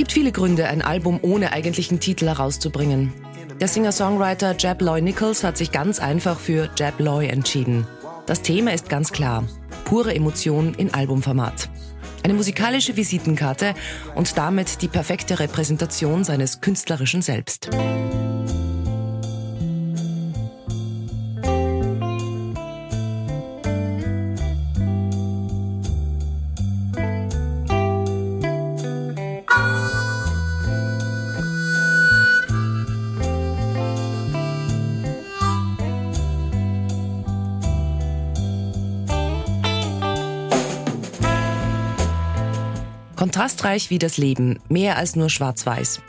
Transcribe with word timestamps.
Gibt 0.00 0.12
viele 0.12 0.32
Gründe, 0.32 0.66
ein 0.66 0.80
Album 0.80 1.18
ohne 1.20 1.52
eigentlichen 1.52 2.00
Titel 2.00 2.26
herauszubringen. 2.26 3.12
Der 3.60 3.68
Singer-Songwriter 3.68 4.56
Jeb 4.56 4.80
Loy 4.80 5.02
Nichols 5.02 5.44
hat 5.44 5.58
sich 5.58 5.72
ganz 5.72 5.98
einfach 6.00 6.40
für 6.40 6.70
Jeb 6.78 6.98
Loy 7.00 7.26
entschieden. 7.26 7.86
Das 8.24 8.40
Thema 8.40 8.72
ist 8.72 8.88
ganz 8.88 9.12
klar. 9.12 9.44
Pure 9.84 10.14
Emotion 10.14 10.72
in 10.72 10.94
Albumformat. 10.94 11.68
Eine 12.22 12.32
musikalische 12.32 12.96
Visitenkarte 12.96 13.74
und 14.14 14.38
damit 14.38 14.80
die 14.80 14.88
perfekte 14.88 15.38
Repräsentation 15.38 16.24
seines 16.24 16.62
künstlerischen 16.62 17.20
Selbst. 17.20 17.68
Kontrastreich 43.20 43.90
wie 43.90 43.98
das 43.98 44.16
Leben, 44.16 44.60
mehr 44.70 44.96
als 44.96 45.14
nur 45.14 45.28
schwarz-weiß. 45.28 46.00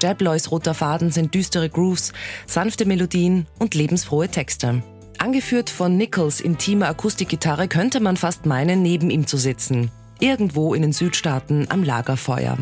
Jeb 0.00 0.20
Loys 0.20 0.52
roter 0.52 0.74
Faden 0.74 1.10
sind 1.10 1.34
düstere 1.34 1.68
Grooves, 1.68 2.12
sanfte 2.46 2.84
Melodien 2.84 3.48
und 3.58 3.74
lebensfrohe 3.74 4.28
Texte. 4.28 4.80
Angeführt 5.18 5.70
von 5.70 5.96
Nichols 5.96 6.40
intimer 6.40 6.86
Akustikgitarre 6.86 7.66
könnte 7.66 7.98
man 7.98 8.16
fast 8.16 8.46
meinen, 8.46 8.80
neben 8.80 9.10
ihm 9.10 9.26
zu 9.26 9.38
sitzen. 9.38 9.90
Irgendwo 10.20 10.72
in 10.72 10.82
den 10.82 10.92
Südstaaten 10.92 11.66
am 11.68 11.82
Lagerfeuer. 11.82 12.56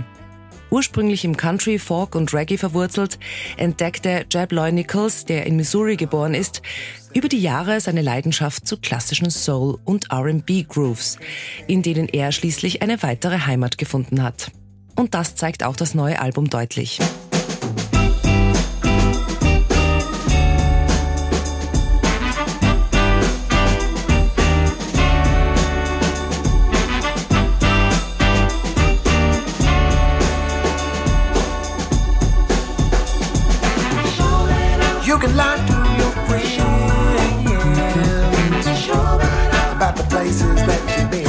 Ursprünglich 0.71 1.25
im 1.25 1.37
Country, 1.37 1.79
Folk 1.79 2.15
und 2.15 2.33
Reggae 2.33 2.57
verwurzelt, 2.57 3.19
entdeckte 3.57 4.25
Jeb 4.33 4.53
Loy 4.53 4.73
Nichols, 4.73 5.25
der 5.25 5.47
in 5.47 5.57
Missouri 5.57 5.97
geboren 5.97 6.35
ist, 6.35 6.63
über 7.13 7.29
die 7.29 7.41
Jahre 7.41 7.81
seine 7.81 8.03
Leidenschaft 8.03 8.67
zu 8.67 8.77
klassischen 8.77 9.31
Soul- 9.31 9.79
und 9.85 10.11
R&B-Grooves, 10.11 11.19
in 11.67 11.83
denen 11.83 12.09
er 12.09 12.31
schließlich 12.33 12.83
eine 12.83 13.03
weitere 13.03 13.41
Heimat 13.41 13.79
gefunden 13.79 14.23
hat. 14.23 14.53
Und 14.95 15.15
das 15.15 15.35
zeigt 15.35 15.65
auch 15.65 15.77
das 15.77 15.95
neue 15.95 16.21
Album 16.21 16.51
deutlich. 16.51 17.01
You 35.11 35.19
can 35.19 35.37
lie 35.37 35.57
to 35.67 35.73
your 35.99 36.13
friends 36.29 36.57
about 39.75 39.97
the 39.97 40.05
places 40.09 40.55
that 40.67 40.81
you've 40.97 41.11
been. 41.11 41.27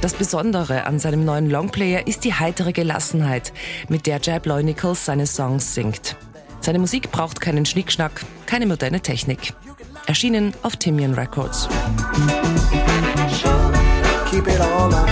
Das 0.00 0.14
Besondere 0.14 0.86
an 0.86 1.00
seinem 1.00 1.24
neuen 1.24 1.50
Longplayer 1.50 2.06
ist 2.06 2.22
die 2.22 2.34
heitere 2.34 2.72
Gelassenheit, 2.72 3.52
mit 3.88 4.06
der 4.06 4.20
Loy 4.44 4.62
Nichols 4.62 5.04
seine 5.04 5.26
Songs 5.26 5.74
singt. 5.74 6.14
Seine 6.60 6.78
Musik 6.78 7.10
braucht 7.10 7.40
keinen 7.40 7.66
Schnickschnack, 7.66 8.24
keine 8.46 8.66
moderne 8.66 9.00
Technik. 9.00 9.54
Erschienen 10.06 10.54
auf 10.62 10.76
Timian 10.76 11.14
Records. 11.14 11.68
Keep 14.30 14.46
it 14.46 14.60
all 14.60 14.84
undercover. 14.84 15.11